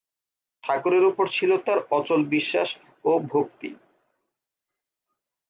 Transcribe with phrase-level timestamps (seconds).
[0.63, 2.69] ঠাকুরের উপর ছিল তার অচল বিশ্বাস
[3.05, 3.69] ও ভক্তি।